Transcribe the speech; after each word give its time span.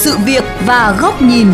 sự 0.00 0.16
việc 0.24 0.44
và 0.66 0.96
góc 1.00 1.22
nhìn. 1.22 1.46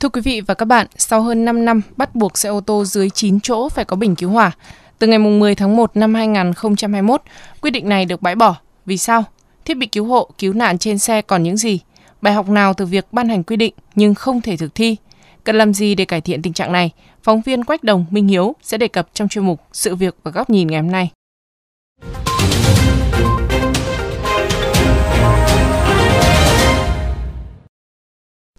Thưa 0.00 0.08
quý 0.08 0.20
vị 0.20 0.40
và 0.40 0.54
các 0.54 0.64
bạn, 0.64 0.86
sau 0.96 1.22
hơn 1.22 1.44
5 1.44 1.64
năm 1.64 1.82
bắt 1.96 2.14
buộc 2.14 2.38
xe 2.38 2.48
ô 2.48 2.60
tô 2.60 2.84
dưới 2.84 3.10
9 3.10 3.40
chỗ 3.40 3.68
phải 3.68 3.84
có 3.84 3.96
bình 3.96 4.14
cứu 4.14 4.30
hỏa, 4.30 4.52
từ 4.98 5.06
ngày 5.06 5.18
10 5.18 5.54
tháng 5.54 5.76
1 5.76 5.96
năm 5.96 6.14
2021, 6.14 7.22
quy 7.60 7.70
định 7.70 7.88
này 7.88 8.04
được 8.04 8.22
bãi 8.22 8.34
bỏ. 8.34 8.56
Vì 8.86 8.96
sao? 8.96 9.24
Thiết 9.64 9.74
bị 9.74 9.86
cứu 9.86 10.04
hộ, 10.04 10.30
cứu 10.38 10.52
nạn 10.52 10.78
trên 10.78 10.98
xe 10.98 11.22
còn 11.22 11.42
những 11.42 11.56
gì? 11.56 11.80
Bài 12.22 12.32
học 12.32 12.48
nào 12.48 12.74
từ 12.74 12.86
việc 12.86 13.06
ban 13.12 13.28
hành 13.28 13.42
quy 13.42 13.56
định 13.56 13.74
nhưng 13.94 14.14
không 14.14 14.40
thể 14.40 14.56
thực 14.56 14.74
thi? 14.74 14.96
Cần 15.44 15.56
làm 15.56 15.74
gì 15.74 15.94
để 15.94 16.04
cải 16.04 16.20
thiện 16.20 16.42
tình 16.42 16.52
trạng 16.52 16.72
này? 16.72 16.90
Phóng 17.22 17.40
viên 17.40 17.64
Quách 17.64 17.84
Đồng, 17.84 18.06
Minh 18.10 18.28
Hiếu 18.28 18.54
sẽ 18.62 18.78
đề 18.78 18.88
cập 18.88 19.08
trong 19.14 19.28
chuyên 19.28 19.46
mục 19.46 19.60
Sự 19.72 19.94
việc 19.94 20.16
và 20.22 20.30
góc 20.30 20.50
nhìn 20.50 20.66
ngày 20.66 20.80
hôm 20.80 20.90
nay. 20.90 21.10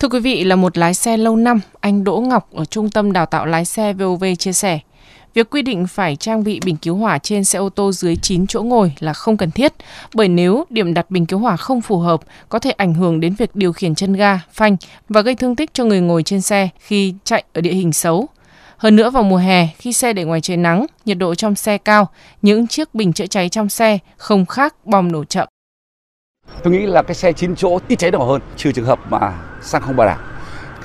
Thưa 0.01 0.07
quý 0.07 0.19
vị, 0.19 0.43
là 0.43 0.55
một 0.55 0.77
lái 0.77 0.93
xe 0.93 1.17
lâu 1.17 1.35
năm, 1.35 1.59
anh 1.79 2.03
Đỗ 2.03 2.17
Ngọc 2.17 2.53
ở 2.53 2.65
Trung 2.65 2.89
tâm 2.89 3.11
Đào 3.11 3.25
tạo 3.25 3.45
lái 3.45 3.65
xe 3.65 3.93
VOV 3.93 4.23
chia 4.39 4.53
sẻ, 4.53 4.79
việc 5.33 5.49
quy 5.49 5.61
định 5.61 5.87
phải 5.87 6.15
trang 6.15 6.43
bị 6.43 6.59
bình 6.65 6.75
cứu 6.75 6.95
hỏa 6.95 7.17
trên 7.17 7.43
xe 7.43 7.59
ô 7.59 7.69
tô 7.69 7.91
dưới 7.91 8.15
9 8.15 8.47
chỗ 8.47 8.63
ngồi 8.63 8.93
là 8.99 9.13
không 9.13 9.37
cần 9.37 9.51
thiết, 9.51 9.73
bởi 10.13 10.27
nếu 10.27 10.65
điểm 10.69 10.93
đặt 10.93 11.11
bình 11.11 11.25
cứu 11.25 11.39
hỏa 11.39 11.57
không 11.57 11.81
phù 11.81 11.99
hợp, 11.99 12.21
có 12.49 12.59
thể 12.59 12.71
ảnh 12.71 12.93
hưởng 12.93 13.19
đến 13.19 13.33
việc 13.37 13.55
điều 13.55 13.73
khiển 13.73 13.95
chân 13.95 14.13
ga, 14.13 14.39
phanh 14.53 14.77
và 15.09 15.21
gây 15.21 15.35
thương 15.35 15.55
tích 15.55 15.73
cho 15.73 15.85
người 15.85 16.01
ngồi 16.01 16.23
trên 16.23 16.41
xe 16.41 16.69
khi 16.79 17.13
chạy 17.23 17.43
ở 17.53 17.61
địa 17.61 17.73
hình 17.73 17.93
xấu. 17.93 18.27
Hơn 18.77 18.95
nữa 18.95 19.09
vào 19.09 19.23
mùa 19.23 19.37
hè, 19.37 19.67
khi 19.77 19.93
xe 19.93 20.13
để 20.13 20.23
ngoài 20.23 20.41
trời 20.41 20.57
nắng, 20.57 20.85
nhiệt 21.05 21.17
độ 21.17 21.35
trong 21.35 21.55
xe 21.55 21.77
cao, 21.77 22.09
những 22.41 22.67
chiếc 22.67 22.95
bình 22.95 23.13
chữa 23.13 23.27
cháy 23.27 23.49
trong 23.49 23.69
xe 23.69 23.97
không 24.17 24.45
khác 24.45 24.75
bom 24.85 25.11
nổ 25.11 25.23
chậm. 25.23 25.47
Tôi 26.63 26.73
nghĩ 26.73 26.85
là 26.85 27.03
cái 27.03 27.15
xe 27.15 27.33
9 27.33 27.55
chỗ 27.55 27.79
ít 27.87 27.95
cháy 27.95 28.11
đỏ 28.11 28.19
hơn, 28.19 28.41
trừ 28.57 28.71
trường 28.71 28.85
hợp 28.85 28.99
mà 29.09 29.33
xăng 29.61 29.81
không 29.81 29.95
bảo 29.95 30.07
đảm. 30.07 30.19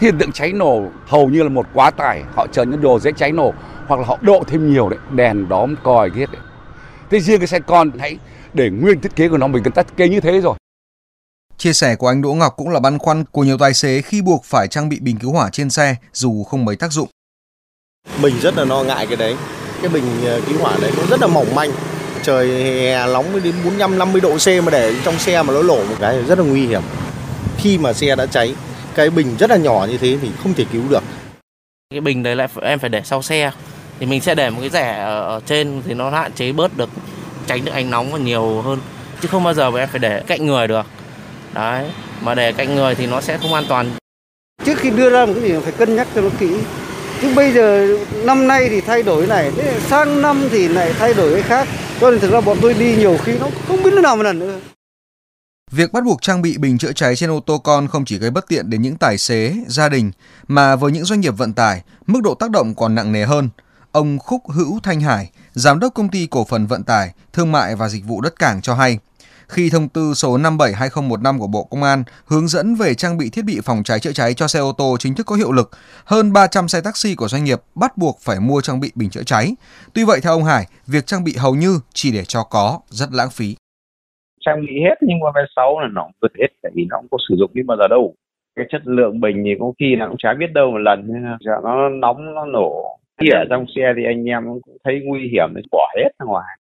Hiện 0.00 0.18
tượng 0.18 0.32
cháy 0.32 0.52
nổ 0.52 0.82
hầu 1.06 1.28
như 1.28 1.42
là 1.42 1.48
một 1.48 1.66
quá 1.74 1.90
tải, 1.90 2.22
họ 2.34 2.46
chờ 2.52 2.64
những 2.64 2.80
đồ 2.80 2.98
dễ 2.98 3.12
cháy 3.16 3.32
nổ 3.32 3.52
hoặc 3.86 4.00
là 4.00 4.06
họ 4.06 4.18
độ 4.20 4.44
thêm 4.46 4.72
nhiều 4.72 4.88
đấy, 4.88 4.98
đèn 5.10 5.48
đóm 5.48 5.74
còi 5.82 6.10
ghét 6.14 6.26
đấy. 6.32 6.42
Thế 7.10 7.20
riêng 7.20 7.40
cái 7.40 7.46
xe 7.46 7.60
con 7.60 7.90
hãy 7.98 8.18
để 8.54 8.70
nguyên 8.70 9.00
thiết 9.00 9.16
kế 9.16 9.28
của 9.28 9.38
nó 9.38 9.46
mình 9.46 9.62
cần 9.62 9.72
thiết 9.72 9.96
kế 9.96 10.08
như 10.08 10.20
thế 10.20 10.40
rồi. 10.40 10.54
Chia 11.58 11.72
sẻ 11.72 11.96
của 11.96 12.08
anh 12.08 12.22
Đỗ 12.22 12.34
Ngọc 12.34 12.54
cũng 12.56 12.68
là 12.68 12.80
băn 12.80 12.98
khoăn 12.98 13.24
của 13.24 13.44
nhiều 13.44 13.58
tài 13.58 13.74
xế 13.74 14.02
khi 14.02 14.22
buộc 14.22 14.44
phải 14.44 14.68
trang 14.68 14.88
bị 14.88 15.00
bình 15.00 15.16
cứu 15.18 15.32
hỏa 15.32 15.50
trên 15.50 15.70
xe 15.70 15.96
dù 16.12 16.44
không 16.44 16.64
mấy 16.64 16.76
tác 16.76 16.92
dụng. 16.92 17.08
Mình 18.20 18.34
rất 18.40 18.56
là 18.56 18.64
lo 18.64 18.82
ngại 18.82 19.06
cái 19.06 19.16
đấy. 19.16 19.36
Cái 19.82 19.88
bình 19.88 20.04
ờ, 20.24 20.40
cứu 20.48 20.58
hỏa 20.58 20.76
đấy 20.80 20.92
nó 20.96 21.02
rất 21.10 21.20
là 21.20 21.26
mỏng 21.26 21.54
manh. 21.54 21.70
Trời 22.22 22.64
hè 22.64 23.06
nóng 23.06 23.40
đến 23.44 23.54
45 23.64 23.98
50 23.98 24.20
độ 24.20 24.36
C 24.36 24.64
mà 24.64 24.70
để 24.70 24.96
trong 25.04 25.18
xe 25.18 25.42
mà 25.42 25.54
nó 25.54 25.62
lổ 25.62 25.76
một 25.76 25.96
cái 26.00 26.22
rất 26.22 26.38
là 26.38 26.44
nguy 26.44 26.66
hiểm. 26.66 26.82
Khi 27.58 27.78
mà 27.78 27.92
xe 27.92 28.16
đã 28.16 28.26
cháy, 28.26 28.54
cái 28.94 29.10
bình 29.10 29.36
rất 29.38 29.50
là 29.50 29.56
nhỏ 29.56 29.86
như 29.90 29.98
thế 29.98 30.18
thì 30.22 30.28
không 30.42 30.54
thể 30.54 30.64
cứu 30.72 30.82
được. 30.90 31.02
Cái 31.90 32.00
bình 32.00 32.22
đấy 32.22 32.36
lại 32.36 32.48
em 32.62 32.78
phải 32.78 32.90
để 32.90 33.02
sau 33.04 33.22
xe. 33.22 33.50
Thì 34.00 34.06
mình 34.06 34.20
sẽ 34.20 34.34
để 34.34 34.50
một 34.50 34.58
cái 34.60 34.70
rẻ 34.70 34.98
ở, 34.98 35.40
trên 35.46 35.82
thì 35.86 35.94
nó 35.94 36.10
hạn 36.10 36.32
chế 36.32 36.52
bớt 36.52 36.76
được 36.76 36.88
tránh 37.46 37.64
được 37.64 37.72
ánh 37.72 37.90
nóng 37.90 38.12
và 38.12 38.18
nhiều 38.18 38.62
hơn. 38.62 38.78
Chứ 39.20 39.28
không 39.28 39.44
bao 39.44 39.54
giờ 39.54 39.70
mà 39.70 39.80
em 39.80 39.88
phải 39.88 39.98
để 39.98 40.22
cạnh 40.26 40.46
người 40.46 40.66
được. 40.66 40.86
Đấy 41.54 41.84
mà 42.22 42.34
để 42.34 42.52
cạnh 42.52 42.74
người 42.74 42.94
thì 42.94 43.06
nó 43.06 43.20
sẽ 43.20 43.38
không 43.38 43.54
an 43.54 43.64
toàn. 43.68 43.90
Trước 44.64 44.78
khi 44.78 44.90
đưa 44.90 45.10
ra 45.10 45.26
một 45.26 45.32
cái 45.40 45.42
gì 45.42 45.54
phải 45.62 45.72
cân 45.72 45.96
nhắc 45.96 46.08
cho 46.14 46.20
nó 46.20 46.28
kỹ. 46.40 46.50
Chứ 47.22 47.34
bây 47.34 47.52
giờ 47.52 47.98
năm 48.24 48.48
nay 48.48 48.68
thì 48.68 48.80
thay 48.80 49.02
đổi 49.02 49.26
này 49.26 49.50
thế 49.56 49.80
sang 49.80 50.22
năm 50.22 50.48
thì 50.50 50.68
lại 50.68 50.92
thay 50.98 51.14
đổi 51.14 51.32
cái 51.32 51.42
khác. 51.42 51.68
Cho 52.00 52.10
nên 52.10 52.20
thực 52.20 52.30
ra 52.30 52.40
bọn 52.40 52.58
tôi 52.62 52.74
đi 52.74 52.96
nhiều 52.96 53.18
khi 53.24 53.32
nó 53.40 53.46
không 53.68 53.82
biết 53.82 53.90
lúc 53.90 54.02
nào 54.02 54.16
một 54.16 54.22
lần 54.22 54.38
nữa 54.38 54.58
Việc 55.72 55.92
bắt 55.92 56.04
buộc 56.04 56.22
trang 56.22 56.42
bị 56.42 56.58
bình 56.58 56.78
chữa 56.78 56.92
cháy 56.92 57.16
trên 57.16 57.30
ô 57.30 57.40
tô 57.40 57.58
con 57.58 57.88
không 57.88 58.04
chỉ 58.04 58.18
gây 58.18 58.30
bất 58.30 58.48
tiện 58.48 58.70
đến 58.70 58.82
những 58.82 58.96
tài 58.96 59.18
xế, 59.18 59.56
gia 59.66 59.88
đình, 59.88 60.12
mà 60.48 60.76
với 60.76 60.92
những 60.92 61.04
doanh 61.04 61.20
nghiệp 61.20 61.30
vận 61.36 61.52
tải, 61.52 61.82
mức 62.06 62.20
độ 62.22 62.34
tác 62.34 62.50
động 62.50 62.74
còn 62.74 62.94
nặng 62.94 63.12
nề 63.12 63.24
hơn. 63.24 63.48
Ông 63.92 64.18
Khúc 64.18 64.50
Hữu 64.50 64.80
Thanh 64.82 65.00
Hải, 65.00 65.30
Giám 65.54 65.80
đốc 65.80 65.94
Công 65.94 66.08
ty 66.08 66.26
Cổ 66.26 66.44
phần 66.44 66.66
Vận 66.66 66.82
tải, 66.84 67.12
Thương 67.32 67.52
mại 67.52 67.76
và 67.76 67.88
Dịch 67.88 68.04
vụ 68.04 68.20
Đất 68.20 68.38
Cảng 68.38 68.62
cho 68.62 68.74
hay, 68.74 68.98
khi 69.48 69.70
thông 69.70 69.88
tư 69.88 70.14
số 70.14 70.38
57/2015 70.38 71.38
của 71.38 71.46
Bộ 71.46 71.64
Công 71.64 71.82
an 71.82 72.04
hướng 72.26 72.48
dẫn 72.48 72.74
về 72.74 72.94
trang 72.94 73.18
bị 73.18 73.30
thiết 73.30 73.44
bị 73.44 73.60
phòng 73.60 73.82
cháy 73.82 74.00
chữa 74.00 74.12
cháy 74.12 74.34
cho 74.34 74.48
xe 74.48 74.58
ô 74.58 74.72
tô 74.72 74.96
chính 75.00 75.14
thức 75.14 75.26
có 75.26 75.36
hiệu 75.36 75.52
lực, 75.52 75.70
hơn 76.04 76.32
300 76.32 76.68
xe 76.68 76.80
taxi 76.80 77.14
của 77.14 77.28
doanh 77.28 77.44
nghiệp 77.44 77.62
bắt 77.74 77.96
buộc 77.96 78.18
phải 78.22 78.40
mua 78.40 78.60
trang 78.60 78.80
bị 78.80 78.92
bình 78.94 79.10
chữa 79.10 79.22
cháy. 79.22 79.54
Tuy 79.92 80.04
vậy 80.04 80.20
theo 80.20 80.32
ông 80.32 80.44
Hải, 80.44 80.66
việc 80.86 81.06
trang 81.06 81.24
bị 81.24 81.36
hầu 81.36 81.54
như 81.54 81.80
chỉ 81.94 82.10
để 82.10 82.24
cho 82.24 82.42
có 82.42 82.80
rất 82.90 83.12
lãng 83.12 83.30
phí. 83.30 83.56
Trang 84.46 84.66
bị 84.66 84.80
hết, 84.80 84.94
nhưng 85.00 85.18
mà 85.18 85.30
về 85.34 85.44
sau 85.56 85.80
là 85.80 85.88
nó 85.92 86.08
vượt 86.22 86.32
hết, 86.38 86.46
tại 86.62 86.72
vì 86.74 86.86
nó 86.90 86.96
không 86.96 87.06
có 87.10 87.18
sử 87.28 87.34
dụng 87.38 87.50
đi 87.54 87.62
bao 87.62 87.76
giờ 87.76 87.88
đâu. 87.90 88.14
Cái 88.56 88.66
chất 88.70 88.82
lượng 88.84 89.20
bình 89.20 89.42
thì 89.44 89.54
có 89.60 89.72
khi 89.78 89.96
là 89.96 90.06
cũng 90.06 90.16
chả 90.18 90.34
biết 90.34 90.52
đâu 90.52 90.70
một 90.70 90.78
lần 90.78 91.08
nó 91.62 91.88
nóng, 91.88 92.34
nó 92.34 92.46
nổ 92.46 92.98
khi 93.20 93.28
ở 93.30 93.44
trong 93.50 93.64
xe 93.76 93.92
thì 93.96 94.04
anh 94.04 94.24
em 94.24 94.44
cũng 94.44 94.76
thấy 94.84 95.00
nguy 95.04 95.28
hiểm 95.32 95.48
thì 95.56 95.62
bỏ 95.72 95.92
hết 95.96 96.08
ra 96.18 96.26
ngoài 96.26 96.56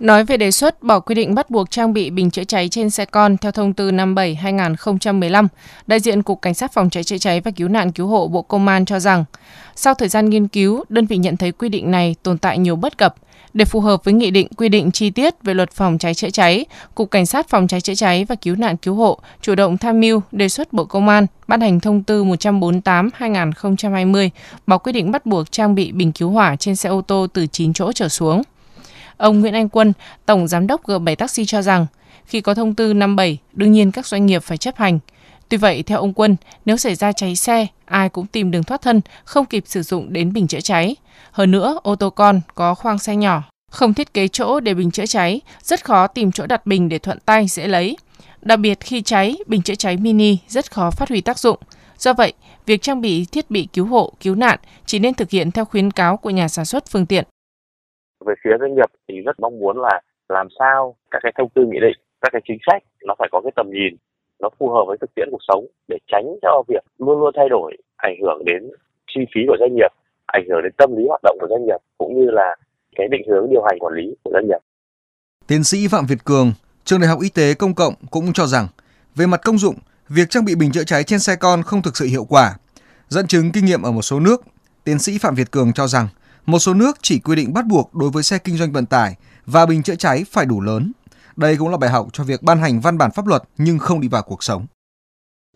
Nói 0.00 0.24
về 0.24 0.36
đề 0.36 0.50
xuất 0.50 0.82
bỏ 0.82 1.00
quy 1.00 1.14
định 1.14 1.34
bắt 1.34 1.50
buộc 1.50 1.70
trang 1.70 1.92
bị 1.92 2.10
bình 2.10 2.30
chữa 2.30 2.44
cháy 2.44 2.68
trên 2.68 2.90
xe 2.90 3.04
con 3.04 3.36
theo 3.36 3.52
thông 3.52 3.72
tư 3.72 3.90
57/2015, 3.90 5.48
đại 5.86 6.00
diện 6.00 6.22
Cục 6.22 6.42
Cảnh 6.42 6.54
sát 6.54 6.72
phòng 6.72 6.90
cháy 6.90 7.04
chữa 7.04 7.18
cháy 7.18 7.40
và 7.40 7.50
cứu 7.50 7.68
nạn 7.68 7.92
cứu 7.92 8.06
hộ 8.06 8.28
Bộ 8.28 8.42
Công 8.42 8.68
an 8.68 8.84
cho 8.84 9.00
rằng, 9.00 9.24
sau 9.76 9.94
thời 9.94 10.08
gian 10.08 10.30
nghiên 10.30 10.48
cứu, 10.48 10.84
đơn 10.88 11.06
vị 11.06 11.16
nhận 11.16 11.36
thấy 11.36 11.52
quy 11.52 11.68
định 11.68 11.90
này 11.90 12.16
tồn 12.22 12.38
tại 12.38 12.58
nhiều 12.58 12.76
bất 12.76 12.98
cập. 12.98 13.14
Để 13.54 13.64
phù 13.64 13.80
hợp 13.80 14.04
với 14.04 14.14
nghị 14.14 14.30
định 14.30 14.48
quy 14.56 14.68
định 14.68 14.90
chi 14.90 15.10
tiết 15.10 15.34
về 15.42 15.54
luật 15.54 15.70
phòng 15.70 15.98
cháy 15.98 16.14
chữa 16.14 16.30
cháy, 16.30 16.64
Cục 16.94 17.10
Cảnh 17.10 17.26
sát 17.26 17.48
phòng 17.48 17.68
cháy 17.68 17.80
chữa 17.80 17.94
cháy 17.94 18.24
và 18.24 18.34
cứu 18.34 18.56
nạn 18.56 18.76
cứu 18.76 18.94
hộ 18.94 19.18
chủ 19.42 19.54
động 19.54 19.78
tham 19.78 20.00
mưu 20.00 20.22
đề 20.32 20.48
xuất 20.48 20.72
Bộ 20.72 20.84
Công 20.84 21.08
an 21.08 21.26
ban 21.48 21.60
hành 21.60 21.80
thông 21.80 22.02
tư 22.02 22.24
148/2020 22.24 24.30
bỏ 24.66 24.78
quy 24.78 24.92
định 24.92 25.10
bắt 25.10 25.26
buộc 25.26 25.52
trang 25.52 25.74
bị 25.74 25.92
bình 25.92 26.12
cứu 26.12 26.30
hỏa 26.30 26.56
trên 26.56 26.76
xe 26.76 26.88
ô 26.88 27.00
tô 27.00 27.26
từ 27.32 27.46
9 27.46 27.72
chỗ 27.72 27.92
trở 27.92 28.08
xuống. 28.08 28.42
Ông 29.20 29.40
Nguyễn 29.40 29.54
Anh 29.54 29.68
Quân, 29.68 29.92
Tổng 30.26 30.48
Giám 30.48 30.66
đốc 30.66 30.86
G7 30.86 31.16
Taxi 31.16 31.44
cho 31.44 31.62
rằng, 31.62 31.86
khi 32.26 32.40
có 32.40 32.54
thông 32.54 32.74
tư 32.74 32.94
57, 32.94 33.38
đương 33.52 33.72
nhiên 33.72 33.92
các 33.92 34.06
doanh 34.06 34.26
nghiệp 34.26 34.42
phải 34.42 34.58
chấp 34.58 34.76
hành. 34.76 34.98
Tuy 35.48 35.56
vậy, 35.56 35.82
theo 35.82 35.98
ông 35.98 36.12
Quân, 36.12 36.36
nếu 36.64 36.76
xảy 36.76 36.94
ra 36.94 37.12
cháy 37.12 37.36
xe, 37.36 37.66
ai 37.84 38.08
cũng 38.08 38.26
tìm 38.26 38.50
đường 38.50 38.62
thoát 38.62 38.82
thân, 38.82 39.00
không 39.24 39.46
kịp 39.46 39.64
sử 39.66 39.82
dụng 39.82 40.12
đến 40.12 40.32
bình 40.32 40.46
chữa 40.46 40.60
cháy. 40.60 40.96
Hơn 41.32 41.50
nữa, 41.50 41.78
ô 41.82 41.94
tô 41.94 42.10
con 42.10 42.40
có 42.54 42.74
khoang 42.74 42.98
xe 42.98 43.16
nhỏ, 43.16 43.42
không 43.70 43.94
thiết 43.94 44.14
kế 44.14 44.28
chỗ 44.28 44.60
để 44.60 44.74
bình 44.74 44.90
chữa 44.90 45.06
cháy, 45.06 45.40
rất 45.62 45.84
khó 45.84 46.06
tìm 46.06 46.32
chỗ 46.32 46.46
đặt 46.46 46.66
bình 46.66 46.88
để 46.88 46.98
thuận 46.98 47.18
tay 47.20 47.46
dễ 47.48 47.68
lấy. 47.68 47.96
Đặc 48.42 48.58
biệt 48.58 48.80
khi 48.80 49.02
cháy, 49.02 49.36
bình 49.46 49.62
chữa 49.62 49.74
cháy 49.74 49.96
mini 49.96 50.38
rất 50.48 50.72
khó 50.72 50.90
phát 50.90 51.08
huy 51.08 51.20
tác 51.20 51.38
dụng. 51.38 51.58
Do 51.98 52.12
vậy, 52.12 52.32
việc 52.66 52.82
trang 52.82 53.00
bị 53.00 53.24
thiết 53.24 53.50
bị 53.50 53.68
cứu 53.72 53.86
hộ, 53.86 54.12
cứu 54.20 54.34
nạn 54.34 54.58
chỉ 54.86 54.98
nên 54.98 55.14
thực 55.14 55.30
hiện 55.30 55.50
theo 55.50 55.64
khuyến 55.64 55.90
cáo 55.90 56.16
của 56.16 56.30
nhà 56.30 56.48
sản 56.48 56.64
xuất 56.64 56.88
phương 56.88 57.06
tiện 57.06 57.24
về 58.26 58.34
phía 58.44 58.50
doanh 58.60 58.74
nghiệp 58.74 58.90
thì 59.08 59.14
rất 59.20 59.40
mong 59.40 59.58
muốn 59.58 59.80
là 59.80 60.00
làm 60.28 60.48
sao 60.58 60.96
các 61.10 61.20
cái 61.22 61.32
thông 61.38 61.48
tư 61.54 61.62
nghị 61.66 61.80
định 61.80 61.98
các 62.20 62.28
cái 62.32 62.42
chính 62.48 62.58
sách 62.66 62.82
nó 63.04 63.14
phải 63.18 63.28
có 63.32 63.40
cái 63.40 63.52
tầm 63.56 63.66
nhìn 63.70 63.96
nó 64.40 64.48
phù 64.58 64.70
hợp 64.70 64.84
với 64.86 64.96
thực 65.00 65.14
tiễn 65.14 65.28
cuộc 65.30 65.44
sống 65.48 65.66
để 65.88 65.98
tránh 66.06 66.26
cho 66.42 66.62
việc 66.68 66.84
luôn 66.98 67.20
luôn 67.20 67.32
thay 67.36 67.48
đổi 67.48 67.76
ảnh 67.96 68.16
hưởng 68.22 68.44
đến 68.44 68.70
chi 69.06 69.20
phí 69.34 69.40
của 69.48 69.56
doanh 69.60 69.74
nghiệp 69.74 69.92
ảnh 70.26 70.44
hưởng 70.48 70.62
đến 70.62 70.72
tâm 70.78 70.96
lý 70.96 71.02
hoạt 71.08 71.20
động 71.22 71.36
của 71.40 71.46
doanh 71.50 71.66
nghiệp 71.66 71.80
cũng 71.98 72.20
như 72.20 72.30
là 72.30 72.56
cái 72.96 73.08
định 73.10 73.22
hướng 73.28 73.50
điều 73.50 73.62
hành 73.62 73.78
quản 73.78 73.94
lý 73.94 74.14
của 74.22 74.30
doanh 74.32 74.46
nghiệp. 74.46 74.58
Tiến 75.46 75.64
sĩ 75.64 75.88
Phạm 75.88 76.06
Việt 76.06 76.24
Cường, 76.24 76.52
trường 76.84 77.00
Đại 77.00 77.08
học 77.08 77.18
Y 77.22 77.28
tế 77.28 77.54
Công 77.54 77.74
cộng 77.74 77.94
cũng 78.10 78.32
cho 78.32 78.46
rằng 78.46 78.68
về 79.14 79.26
mặt 79.26 79.40
công 79.44 79.58
dụng, 79.58 79.74
việc 80.08 80.30
trang 80.30 80.44
bị 80.44 80.54
bình 80.54 80.72
chữa 80.72 80.84
cháy 80.84 81.04
trên 81.04 81.18
xe 81.18 81.36
con 81.36 81.62
không 81.62 81.82
thực 81.82 81.96
sự 81.96 82.06
hiệu 82.06 82.24
quả. 82.28 82.54
Dẫn 83.08 83.26
chứng 83.26 83.52
kinh 83.52 83.64
nghiệm 83.64 83.82
ở 83.82 83.90
một 83.90 84.02
số 84.02 84.20
nước, 84.20 84.40
tiến 84.84 84.98
sĩ 84.98 85.18
Phạm 85.18 85.34
Việt 85.34 85.50
Cường 85.50 85.72
cho 85.72 85.86
rằng 85.86 86.08
một 86.50 86.58
số 86.58 86.74
nước 86.74 86.96
chỉ 87.02 87.18
quy 87.18 87.36
định 87.36 87.52
bắt 87.52 87.66
buộc 87.66 87.94
đối 87.94 88.10
với 88.10 88.22
xe 88.22 88.38
kinh 88.38 88.56
doanh 88.56 88.72
vận 88.72 88.86
tải 88.86 89.16
và 89.46 89.66
bình 89.66 89.82
chữa 89.82 89.94
cháy 89.94 90.24
phải 90.30 90.46
đủ 90.46 90.60
lớn. 90.60 90.92
Đây 91.36 91.56
cũng 91.56 91.68
là 91.68 91.76
bài 91.76 91.90
học 91.90 92.08
cho 92.12 92.24
việc 92.24 92.42
ban 92.42 92.58
hành 92.58 92.80
văn 92.80 92.98
bản 92.98 93.10
pháp 93.10 93.26
luật 93.26 93.42
nhưng 93.58 93.78
không 93.78 94.00
đi 94.00 94.08
vào 94.08 94.22
cuộc 94.22 94.42
sống 94.42 94.66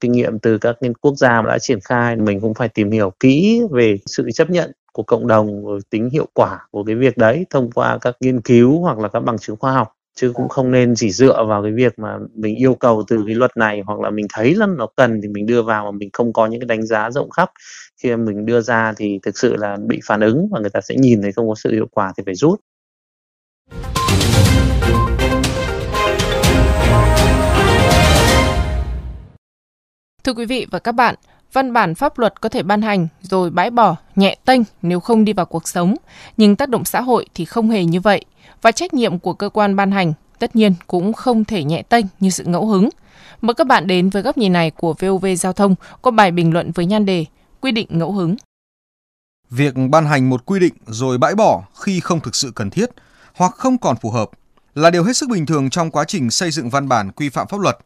kinh 0.00 0.12
nghiệm 0.12 0.38
từ 0.38 0.58
các 0.58 0.76
quốc 1.00 1.14
gia 1.16 1.42
đã 1.42 1.58
triển 1.58 1.78
khai, 1.80 2.16
mình 2.16 2.40
cũng 2.40 2.54
phải 2.54 2.68
tìm 2.68 2.90
hiểu 2.90 3.12
kỹ 3.20 3.62
về 3.70 3.98
sự 4.06 4.30
chấp 4.34 4.50
nhận 4.50 4.72
của 4.92 5.02
cộng 5.02 5.26
đồng 5.26 5.78
tính 5.90 6.10
hiệu 6.10 6.28
quả 6.34 6.58
của 6.70 6.84
cái 6.84 6.94
việc 6.94 7.16
đấy 7.16 7.46
thông 7.50 7.70
qua 7.70 7.98
các 8.00 8.16
nghiên 8.20 8.40
cứu 8.40 8.80
hoặc 8.80 8.98
là 8.98 9.08
các 9.08 9.20
bằng 9.20 9.38
chứng 9.38 9.56
khoa 9.56 9.72
học 9.72 9.92
chứ 10.14 10.32
cũng 10.34 10.48
không 10.48 10.70
nên 10.70 10.94
chỉ 10.96 11.10
dựa 11.10 11.44
vào 11.48 11.62
cái 11.62 11.72
việc 11.72 11.98
mà 11.98 12.18
mình 12.34 12.56
yêu 12.56 12.74
cầu 12.74 13.04
từ 13.08 13.22
cái 13.26 13.34
luật 13.34 13.56
này 13.56 13.82
hoặc 13.86 14.00
là 14.00 14.10
mình 14.10 14.26
thấy 14.32 14.54
là 14.54 14.66
nó 14.66 14.86
cần 14.96 15.20
thì 15.22 15.28
mình 15.28 15.46
đưa 15.46 15.62
vào 15.62 15.84
mà 15.84 15.90
mình 15.90 16.08
không 16.12 16.32
có 16.32 16.46
những 16.46 16.60
cái 16.60 16.66
đánh 16.66 16.86
giá 16.86 17.10
rộng 17.10 17.30
khắp. 17.30 17.50
Khi 18.02 18.16
mình 18.16 18.46
đưa 18.46 18.60
ra 18.60 18.92
thì 18.96 19.18
thực 19.22 19.38
sự 19.38 19.56
là 19.56 19.76
bị 19.86 20.00
phản 20.04 20.20
ứng 20.20 20.48
và 20.50 20.60
người 20.60 20.70
ta 20.70 20.80
sẽ 20.80 20.94
nhìn 20.98 21.22
thấy 21.22 21.32
không 21.32 21.48
có 21.48 21.54
sự 21.54 21.72
hiệu 21.72 21.86
quả 21.90 22.12
thì 22.16 22.22
phải 22.26 22.34
rút. 22.34 22.60
Thưa 30.24 30.34
quý 30.34 30.46
vị 30.46 30.66
và 30.70 30.78
các 30.78 30.92
bạn, 30.92 31.14
văn 31.54 31.72
bản 31.72 31.94
pháp 31.94 32.18
luật 32.18 32.40
có 32.40 32.48
thể 32.48 32.62
ban 32.62 32.82
hành 32.82 33.08
rồi 33.20 33.50
bãi 33.50 33.70
bỏ, 33.70 33.96
nhẹ 34.16 34.36
tênh 34.44 34.60
nếu 34.82 35.00
không 35.00 35.24
đi 35.24 35.32
vào 35.32 35.46
cuộc 35.46 35.68
sống, 35.68 35.96
nhưng 36.36 36.56
tác 36.56 36.68
động 36.68 36.84
xã 36.84 37.00
hội 37.00 37.26
thì 37.34 37.44
không 37.44 37.70
hề 37.70 37.84
như 37.84 38.00
vậy 38.00 38.24
và 38.62 38.72
trách 38.72 38.94
nhiệm 38.94 39.18
của 39.18 39.32
cơ 39.32 39.48
quan 39.48 39.76
ban 39.76 39.90
hành 39.90 40.12
tất 40.38 40.56
nhiên 40.56 40.74
cũng 40.86 41.12
không 41.12 41.44
thể 41.44 41.64
nhẹ 41.64 41.82
tênh 41.82 42.06
như 42.20 42.30
sự 42.30 42.44
ngẫu 42.44 42.66
hứng. 42.66 42.88
Mời 43.40 43.54
các 43.54 43.66
bạn 43.66 43.86
đến 43.86 44.10
với 44.10 44.22
góc 44.22 44.38
nhìn 44.38 44.52
này 44.52 44.70
của 44.70 44.94
VOV 45.00 45.26
Giao 45.38 45.52
thông 45.52 45.74
có 46.02 46.10
bài 46.10 46.30
bình 46.30 46.52
luận 46.52 46.72
với 46.72 46.86
nhan 46.86 47.06
đề 47.06 47.24
Quy 47.60 47.72
định 47.72 47.86
ngẫu 47.90 48.12
hứng. 48.12 48.36
Việc 49.50 49.74
ban 49.90 50.06
hành 50.06 50.30
một 50.30 50.46
quy 50.46 50.60
định 50.60 50.74
rồi 50.86 51.18
bãi 51.18 51.34
bỏ 51.34 51.62
khi 51.80 52.00
không 52.00 52.20
thực 52.20 52.34
sự 52.34 52.52
cần 52.54 52.70
thiết 52.70 52.90
hoặc 53.34 53.52
không 53.56 53.78
còn 53.78 53.96
phù 53.96 54.10
hợp 54.10 54.30
là 54.74 54.90
điều 54.90 55.04
hết 55.04 55.16
sức 55.16 55.28
bình 55.28 55.46
thường 55.46 55.70
trong 55.70 55.90
quá 55.90 56.04
trình 56.04 56.30
xây 56.30 56.50
dựng 56.50 56.70
văn 56.70 56.88
bản 56.88 57.12
quy 57.12 57.28
phạm 57.28 57.46
pháp 57.46 57.60
luật. 57.60 57.78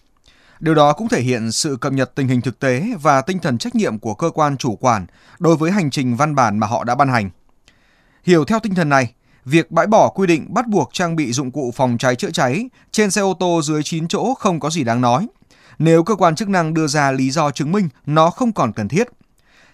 Điều 0.60 0.74
đó 0.74 0.92
cũng 0.92 1.08
thể 1.08 1.20
hiện 1.20 1.52
sự 1.52 1.76
cập 1.80 1.92
nhật 1.92 2.14
tình 2.14 2.28
hình 2.28 2.40
thực 2.40 2.58
tế 2.58 2.88
và 3.02 3.20
tinh 3.20 3.38
thần 3.38 3.58
trách 3.58 3.74
nhiệm 3.74 3.98
của 3.98 4.14
cơ 4.14 4.30
quan 4.30 4.56
chủ 4.56 4.76
quản 4.76 5.06
đối 5.38 5.56
với 5.56 5.70
hành 5.70 5.90
trình 5.90 6.16
văn 6.16 6.34
bản 6.34 6.58
mà 6.58 6.66
họ 6.66 6.84
đã 6.84 6.94
ban 6.94 7.08
hành. 7.08 7.30
Hiểu 8.24 8.44
theo 8.44 8.60
tinh 8.60 8.74
thần 8.74 8.88
này, 8.88 9.12
việc 9.44 9.70
bãi 9.70 9.86
bỏ 9.86 10.08
quy 10.08 10.26
định 10.26 10.54
bắt 10.54 10.66
buộc 10.66 10.90
trang 10.92 11.16
bị 11.16 11.32
dụng 11.32 11.50
cụ 11.50 11.72
phòng 11.76 11.98
cháy 11.98 12.16
chữa 12.16 12.30
cháy 12.30 12.68
trên 12.90 13.10
xe 13.10 13.20
ô 13.20 13.34
tô 13.40 13.62
dưới 13.62 13.82
9 13.82 14.08
chỗ 14.08 14.34
không 14.34 14.60
có 14.60 14.70
gì 14.70 14.84
đáng 14.84 15.00
nói. 15.00 15.26
Nếu 15.78 16.04
cơ 16.04 16.14
quan 16.14 16.34
chức 16.34 16.48
năng 16.48 16.74
đưa 16.74 16.86
ra 16.86 17.12
lý 17.12 17.30
do 17.30 17.50
chứng 17.50 17.72
minh 17.72 17.88
nó 18.06 18.30
không 18.30 18.52
còn 18.52 18.72
cần 18.72 18.88
thiết. 18.88 19.08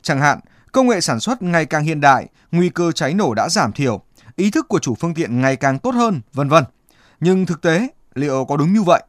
Chẳng 0.02 0.20
hạn, 0.20 0.40
công 0.72 0.88
nghệ 0.88 1.00
sản 1.00 1.20
xuất 1.20 1.42
ngày 1.42 1.66
càng 1.66 1.84
hiện 1.84 2.00
đại, 2.00 2.28
nguy 2.52 2.68
cơ 2.68 2.92
cháy 2.92 3.14
nổ 3.14 3.34
đã 3.34 3.48
giảm 3.48 3.72
thiểu, 3.72 4.00
ý 4.36 4.50
thức 4.50 4.68
của 4.68 4.78
chủ 4.78 4.94
phương 4.94 5.14
tiện 5.14 5.40
ngày 5.40 5.56
càng 5.56 5.78
tốt 5.78 5.94
hơn, 5.94 6.20
vân 6.32 6.48
vân. 6.48 6.64
Nhưng 7.20 7.46
thực 7.46 7.62
tế, 7.62 7.88
liệu 8.14 8.44
có 8.44 8.56
đúng 8.56 8.72
như 8.72 8.82
vậy? 8.82 9.02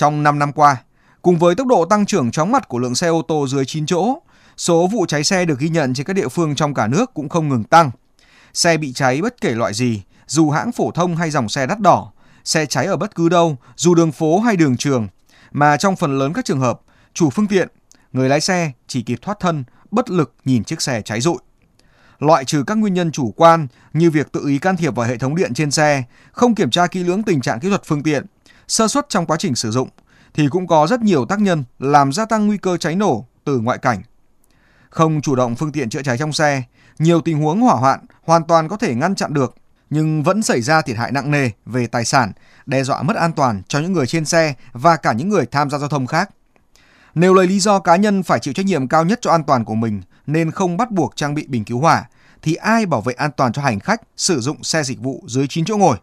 Trong 0.00 0.22
5 0.22 0.38
năm 0.38 0.52
qua, 0.52 0.76
cùng 1.22 1.38
với 1.38 1.54
tốc 1.54 1.66
độ 1.66 1.84
tăng 1.84 2.06
trưởng 2.06 2.30
chóng 2.30 2.52
mặt 2.52 2.68
của 2.68 2.78
lượng 2.78 2.94
xe 2.94 3.08
ô 3.08 3.22
tô 3.28 3.46
dưới 3.48 3.64
9 3.64 3.86
chỗ, 3.86 4.18
số 4.56 4.86
vụ 4.86 5.06
cháy 5.06 5.24
xe 5.24 5.44
được 5.44 5.58
ghi 5.58 5.68
nhận 5.68 5.94
trên 5.94 6.06
các 6.06 6.12
địa 6.12 6.28
phương 6.28 6.54
trong 6.54 6.74
cả 6.74 6.86
nước 6.86 7.14
cũng 7.14 7.28
không 7.28 7.48
ngừng 7.48 7.64
tăng. 7.64 7.90
Xe 8.54 8.76
bị 8.76 8.92
cháy 8.92 9.22
bất 9.22 9.40
kể 9.40 9.50
loại 9.50 9.74
gì, 9.74 10.02
dù 10.26 10.50
hãng 10.50 10.72
phổ 10.72 10.90
thông 10.90 11.16
hay 11.16 11.30
dòng 11.30 11.48
xe 11.48 11.66
đắt 11.66 11.80
đỏ, 11.80 12.12
xe 12.44 12.66
cháy 12.66 12.86
ở 12.86 12.96
bất 12.96 13.14
cứ 13.14 13.28
đâu, 13.28 13.56
dù 13.76 13.94
đường 13.94 14.12
phố 14.12 14.40
hay 14.40 14.56
đường 14.56 14.76
trường, 14.76 15.08
mà 15.52 15.76
trong 15.76 15.96
phần 15.96 16.18
lớn 16.18 16.32
các 16.32 16.44
trường 16.44 16.60
hợp, 16.60 16.80
chủ 17.14 17.30
phương 17.30 17.46
tiện, 17.46 17.68
người 18.12 18.28
lái 18.28 18.40
xe 18.40 18.72
chỉ 18.86 19.02
kịp 19.02 19.18
thoát 19.22 19.40
thân, 19.40 19.64
bất 19.90 20.10
lực 20.10 20.34
nhìn 20.44 20.64
chiếc 20.64 20.82
xe 20.82 21.02
cháy 21.02 21.20
rụi. 21.20 21.38
Loại 22.18 22.44
trừ 22.44 22.64
các 22.66 22.78
nguyên 22.78 22.94
nhân 22.94 23.12
chủ 23.12 23.32
quan 23.36 23.66
như 23.92 24.10
việc 24.10 24.32
tự 24.32 24.48
ý 24.48 24.58
can 24.58 24.76
thiệp 24.76 24.94
vào 24.94 25.06
hệ 25.06 25.18
thống 25.18 25.34
điện 25.34 25.54
trên 25.54 25.70
xe, 25.70 26.02
không 26.32 26.54
kiểm 26.54 26.70
tra 26.70 26.86
kỹ 26.86 27.04
lưỡng 27.04 27.22
tình 27.22 27.40
trạng 27.40 27.60
kỹ 27.60 27.68
thuật 27.68 27.82
phương 27.84 28.02
tiện, 28.02 28.26
sơ 28.70 28.88
suất 28.88 29.08
trong 29.08 29.26
quá 29.26 29.36
trình 29.36 29.54
sử 29.54 29.70
dụng, 29.70 29.88
thì 30.34 30.48
cũng 30.48 30.66
có 30.66 30.86
rất 30.86 31.00
nhiều 31.00 31.24
tác 31.24 31.40
nhân 31.40 31.64
làm 31.78 32.12
gia 32.12 32.24
tăng 32.24 32.46
nguy 32.46 32.58
cơ 32.58 32.76
cháy 32.76 32.96
nổ 32.96 33.26
từ 33.44 33.60
ngoại 33.60 33.78
cảnh. 33.78 34.02
Không 34.90 35.20
chủ 35.20 35.34
động 35.34 35.54
phương 35.54 35.72
tiện 35.72 35.90
chữa 35.90 36.02
cháy 36.02 36.18
trong 36.18 36.32
xe, 36.32 36.62
nhiều 36.98 37.20
tình 37.20 37.38
huống 37.38 37.60
hỏa 37.60 37.74
hoạn 37.74 38.00
hoàn 38.22 38.44
toàn 38.44 38.68
có 38.68 38.76
thể 38.76 38.94
ngăn 38.94 39.14
chặn 39.14 39.34
được, 39.34 39.54
nhưng 39.90 40.22
vẫn 40.22 40.42
xảy 40.42 40.60
ra 40.60 40.82
thiệt 40.82 40.96
hại 40.96 41.12
nặng 41.12 41.30
nề 41.30 41.50
về 41.66 41.86
tài 41.86 42.04
sản, 42.04 42.32
đe 42.66 42.84
dọa 42.84 43.02
mất 43.02 43.16
an 43.16 43.32
toàn 43.32 43.62
cho 43.68 43.80
những 43.80 43.92
người 43.92 44.06
trên 44.06 44.24
xe 44.24 44.54
và 44.72 44.96
cả 44.96 45.12
những 45.12 45.28
người 45.28 45.46
tham 45.46 45.70
gia 45.70 45.78
giao 45.78 45.88
thông 45.88 46.06
khác. 46.06 46.30
Nếu 47.14 47.34
lấy 47.34 47.46
lý 47.46 47.60
do 47.60 47.78
cá 47.78 47.96
nhân 47.96 48.22
phải 48.22 48.38
chịu 48.38 48.54
trách 48.54 48.66
nhiệm 48.66 48.88
cao 48.88 49.04
nhất 49.04 49.18
cho 49.22 49.30
an 49.30 49.44
toàn 49.44 49.64
của 49.64 49.74
mình 49.74 50.02
nên 50.26 50.50
không 50.50 50.76
bắt 50.76 50.90
buộc 50.90 51.16
trang 51.16 51.34
bị 51.34 51.46
bình 51.46 51.64
cứu 51.64 51.78
hỏa, 51.78 52.04
thì 52.42 52.54
ai 52.54 52.86
bảo 52.86 53.00
vệ 53.00 53.12
an 53.12 53.30
toàn 53.36 53.52
cho 53.52 53.62
hành 53.62 53.80
khách 53.80 54.00
sử 54.16 54.40
dụng 54.40 54.62
xe 54.62 54.82
dịch 54.82 55.00
vụ 55.00 55.24
dưới 55.26 55.46
9 55.46 55.64
chỗ 55.64 55.76
ngồi? 55.76 55.96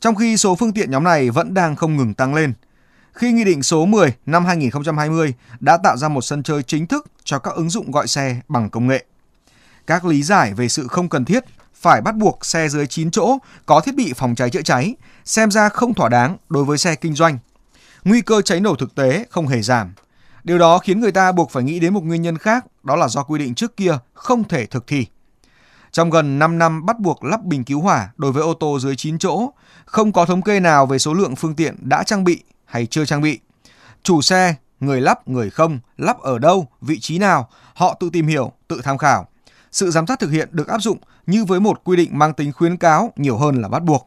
Trong 0.00 0.14
khi 0.14 0.36
số 0.36 0.54
phương 0.54 0.72
tiện 0.72 0.90
nhóm 0.90 1.04
này 1.04 1.30
vẫn 1.30 1.54
đang 1.54 1.76
không 1.76 1.96
ngừng 1.96 2.14
tăng 2.14 2.34
lên. 2.34 2.52
Khi 3.12 3.32
Nghị 3.32 3.44
định 3.44 3.62
số 3.62 3.86
10 3.86 4.14
năm 4.26 4.44
2020 4.44 5.34
đã 5.60 5.76
tạo 5.76 5.96
ra 5.96 6.08
một 6.08 6.22
sân 6.22 6.42
chơi 6.42 6.62
chính 6.62 6.86
thức 6.86 7.06
cho 7.24 7.38
các 7.38 7.54
ứng 7.54 7.70
dụng 7.70 7.90
gọi 7.90 8.06
xe 8.06 8.40
bằng 8.48 8.70
công 8.70 8.86
nghệ. 8.86 9.04
Các 9.86 10.04
lý 10.04 10.22
giải 10.22 10.54
về 10.54 10.68
sự 10.68 10.86
không 10.88 11.08
cần 11.08 11.24
thiết 11.24 11.44
phải 11.74 12.00
bắt 12.00 12.16
buộc 12.16 12.46
xe 12.46 12.68
dưới 12.68 12.86
9 12.86 13.10
chỗ 13.10 13.38
có 13.66 13.80
thiết 13.80 13.94
bị 13.94 14.12
phòng 14.16 14.34
cháy 14.34 14.50
chữa 14.50 14.62
cháy 14.62 14.94
xem 15.24 15.50
ra 15.50 15.68
không 15.68 15.94
thỏa 15.94 16.08
đáng 16.08 16.36
đối 16.48 16.64
với 16.64 16.78
xe 16.78 16.94
kinh 16.94 17.14
doanh. 17.14 17.38
Nguy 18.04 18.20
cơ 18.20 18.42
cháy 18.42 18.60
nổ 18.60 18.74
thực 18.74 18.94
tế 18.94 19.24
không 19.30 19.48
hề 19.48 19.62
giảm. 19.62 19.92
Điều 20.44 20.58
đó 20.58 20.78
khiến 20.78 21.00
người 21.00 21.12
ta 21.12 21.32
buộc 21.32 21.50
phải 21.50 21.62
nghĩ 21.62 21.80
đến 21.80 21.94
một 21.94 22.04
nguyên 22.04 22.22
nhân 22.22 22.38
khác, 22.38 22.64
đó 22.82 22.96
là 22.96 23.08
do 23.08 23.22
quy 23.22 23.38
định 23.38 23.54
trước 23.54 23.76
kia 23.76 23.98
không 24.14 24.44
thể 24.44 24.66
thực 24.66 24.86
thi. 24.86 25.06
Trong 25.92 26.10
gần 26.10 26.38
5 26.38 26.58
năm 26.58 26.86
bắt 26.86 26.98
buộc 26.98 27.24
lắp 27.24 27.44
bình 27.44 27.64
cứu 27.64 27.80
hỏa 27.80 28.08
đối 28.16 28.32
với 28.32 28.42
ô 28.42 28.54
tô 28.54 28.78
dưới 28.80 28.96
9 28.96 29.18
chỗ, 29.18 29.50
không 29.84 30.12
có 30.12 30.24
thống 30.24 30.42
kê 30.42 30.60
nào 30.60 30.86
về 30.86 30.98
số 30.98 31.14
lượng 31.14 31.36
phương 31.36 31.54
tiện 31.54 31.76
đã 31.80 32.02
trang 32.02 32.24
bị 32.24 32.42
hay 32.64 32.86
chưa 32.86 33.04
trang 33.04 33.20
bị. 33.20 33.38
Chủ 34.02 34.22
xe, 34.22 34.54
người 34.80 35.00
lắp, 35.00 35.28
người 35.28 35.50
không, 35.50 35.78
lắp 35.96 36.20
ở 36.20 36.38
đâu, 36.38 36.66
vị 36.80 37.00
trí 37.00 37.18
nào, 37.18 37.48
họ 37.74 37.96
tự 38.00 38.10
tìm 38.12 38.26
hiểu, 38.26 38.52
tự 38.68 38.80
tham 38.84 38.98
khảo. 38.98 39.28
Sự 39.72 39.90
giám 39.90 40.06
sát 40.06 40.18
thực 40.18 40.30
hiện 40.30 40.48
được 40.52 40.68
áp 40.68 40.78
dụng 40.78 40.98
như 41.26 41.44
với 41.44 41.60
một 41.60 41.80
quy 41.84 41.96
định 41.96 42.18
mang 42.18 42.34
tính 42.34 42.52
khuyến 42.52 42.76
cáo 42.76 43.12
nhiều 43.16 43.36
hơn 43.36 43.62
là 43.62 43.68
bắt 43.68 43.82
buộc. 43.82 44.06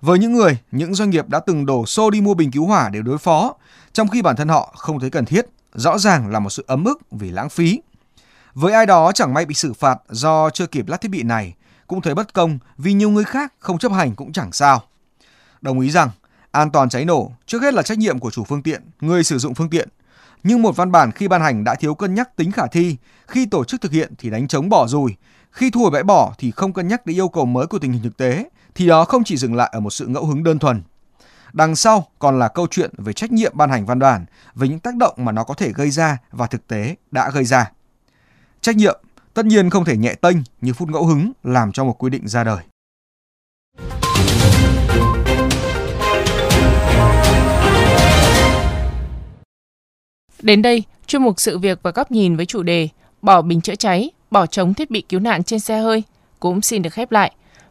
Với 0.00 0.18
những 0.18 0.32
người, 0.32 0.58
những 0.70 0.94
doanh 0.94 1.10
nghiệp 1.10 1.28
đã 1.28 1.40
từng 1.40 1.66
đổ 1.66 1.86
xô 1.86 2.10
đi 2.10 2.20
mua 2.20 2.34
bình 2.34 2.50
cứu 2.50 2.66
hỏa 2.66 2.88
để 2.88 3.02
đối 3.02 3.18
phó, 3.18 3.54
trong 3.92 4.08
khi 4.08 4.22
bản 4.22 4.36
thân 4.36 4.48
họ 4.48 4.74
không 4.76 5.00
thấy 5.00 5.10
cần 5.10 5.24
thiết, 5.24 5.46
rõ 5.74 5.98
ràng 5.98 6.28
là 6.28 6.38
một 6.38 6.50
sự 6.50 6.64
ấm 6.66 6.84
ức 6.84 6.98
vì 7.10 7.30
lãng 7.30 7.48
phí. 7.48 7.80
Với 8.54 8.72
ai 8.72 8.86
đó 8.86 9.12
chẳng 9.12 9.34
may 9.34 9.46
bị 9.46 9.54
xử 9.54 9.72
phạt 9.72 9.98
do 10.08 10.50
chưa 10.50 10.66
kịp 10.66 10.88
lắp 10.88 11.00
thiết 11.00 11.08
bị 11.08 11.22
này, 11.22 11.54
cũng 11.86 12.00
thấy 12.00 12.14
bất 12.14 12.34
công 12.34 12.58
vì 12.78 12.92
nhiều 12.92 13.10
người 13.10 13.24
khác 13.24 13.52
không 13.58 13.78
chấp 13.78 13.92
hành 13.92 14.14
cũng 14.14 14.32
chẳng 14.32 14.52
sao. 14.52 14.82
Đồng 15.60 15.80
ý 15.80 15.90
rằng 15.90 16.10
an 16.50 16.70
toàn 16.70 16.88
cháy 16.88 17.04
nổ 17.04 17.32
trước 17.46 17.62
hết 17.62 17.74
là 17.74 17.82
trách 17.82 17.98
nhiệm 17.98 18.18
của 18.18 18.30
chủ 18.30 18.44
phương 18.44 18.62
tiện, 18.62 18.82
người 19.00 19.24
sử 19.24 19.38
dụng 19.38 19.54
phương 19.54 19.70
tiện. 19.70 19.88
Nhưng 20.42 20.62
một 20.62 20.76
văn 20.76 20.92
bản 20.92 21.12
khi 21.12 21.28
ban 21.28 21.40
hành 21.40 21.64
đã 21.64 21.74
thiếu 21.74 21.94
cân 21.94 22.14
nhắc 22.14 22.36
tính 22.36 22.52
khả 22.52 22.66
thi, 22.66 22.96
khi 23.26 23.46
tổ 23.46 23.64
chức 23.64 23.80
thực 23.80 23.92
hiện 23.92 24.12
thì 24.18 24.30
đánh 24.30 24.48
trống 24.48 24.68
bỏ 24.68 24.86
rùi, 24.86 25.16
khi 25.50 25.70
thu 25.70 25.80
hồi 25.80 25.90
bãi 25.90 26.02
bỏ 26.02 26.34
thì 26.38 26.50
không 26.50 26.72
cân 26.72 26.88
nhắc 26.88 27.06
đến 27.06 27.16
yêu 27.16 27.28
cầu 27.28 27.44
mới 27.44 27.66
của 27.66 27.78
tình 27.78 27.92
hình 27.92 28.02
thực 28.02 28.16
tế, 28.16 28.48
thì 28.74 28.86
đó 28.86 29.04
không 29.04 29.24
chỉ 29.24 29.36
dừng 29.36 29.54
lại 29.54 29.70
ở 29.72 29.80
một 29.80 29.90
sự 29.90 30.06
ngẫu 30.06 30.26
hứng 30.26 30.44
đơn 30.44 30.58
thuần. 30.58 30.82
Đằng 31.52 31.76
sau 31.76 32.06
còn 32.18 32.38
là 32.38 32.48
câu 32.48 32.66
chuyện 32.70 32.90
về 32.98 33.12
trách 33.12 33.32
nhiệm 33.32 33.52
ban 33.56 33.70
hành 33.70 33.86
văn 33.86 33.98
bản, 33.98 34.26
về 34.54 34.68
những 34.68 34.80
tác 34.80 34.96
động 34.96 35.14
mà 35.16 35.32
nó 35.32 35.44
có 35.44 35.54
thể 35.54 35.72
gây 35.72 35.90
ra 35.90 36.18
và 36.32 36.46
thực 36.46 36.66
tế 36.66 36.96
đã 37.10 37.30
gây 37.30 37.44
ra. 37.44 37.70
Trách 38.68 38.76
nhiệm 38.76 39.00
tất 39.34 39.46
nhiên 39.46 39.70
không 39.70 39.84
thể 39.84 39.96
nhẹ 39.96 40.14
tênh 40.14 40.36
như 40.60 40.72
phút 40.72 40.88
ngẫu 40.88 41.06
hứng 41.06 41.32
làm 41.42 41.72
cho 41.72 41.84
một 41.84 41.92
quy 41.98 42.10
định 42.10 42.28
ra 42.28 42.44
đời. 42.44 42.58
Đến 50.42 50.62
đây, 50.62 50.82
chuyên 51.06 51.22
mục 51.22 51.40
sự 51.40 51.58
việc 51.58 51.78
và 51.82 51.90
góc 51.90 52.10
nhìn 52.10 52.36
với 52.36 52.46
chủ 52.46 52.62
đề 52.62 52.88
Bỏ 53.22 53.42
bình 53.42 53.60
chữa 53.60 53.74
cháy, 53.74 54.10
bỏ 54.30 54.46
chống 54.46 54.74
thiết 54.74 54.90
bị 54.90 55.00
cứu 55.00 55.20
nạn 55.20 55.42
trên 55.42 55.60
xe 55.60 55.78
hơi 55.78 56.02
cũng 56.40 56.60
xin 56.60 56.82
được 56.82 56.92
khép 56.92 57.12
lại. 57.12 57.32